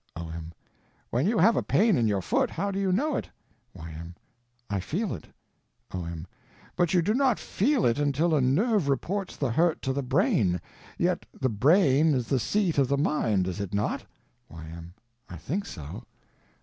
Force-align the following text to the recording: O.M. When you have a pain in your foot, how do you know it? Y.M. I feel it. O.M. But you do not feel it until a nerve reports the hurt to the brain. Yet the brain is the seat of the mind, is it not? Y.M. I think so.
O.M. 0.15 0.51
When 1.11 1.27
you 1.27 1.37
have 1.37 1.55
a 1.55 1.61
pain 1.61 1.95
in 1.95 2.07
your 2.07 2.23
foot, 2.23 2.49
how 2.49 2.71
do 2.71 2.79
you 2.79 2.91
know 2.91 3.15
it? 3.17 3.29
Y.M. 3.75 4.15
I 4.67 4.79
feel 4.79 5.13
it. 5.13 5.27
O.M. 5.91 6.25
But 6.75 6.91
you 6.95 7.03
do 7.03 7.13
not 7.13 7.37
feel 7.37 7.85
it 7.85 7.99
until 7.99 8.33
a 8.33 8.41
nerve 8.41 8.89
reports 8.89 9.35
the 9.37 9.51
hurt 9.51 9.79
to 9.83 9.93
the 9.93 10.01
brain. 10.01 10.59
Yet 10.97 11.27
the 11.39 11.49
brain 11.49 12.15
is 12.15 12.29
the 12.29 12.39
seat 12.39 12.79
of 12.79 12.87
the 12.87 12.97
mind, 12.97 13.47
is 13.47 13.59
it 13.59 13.75
not? 13.75 14.03
Y.M. 14.49 14.95
I 15.29 15.37
think 15.37 15.67
so. 15.67 16.01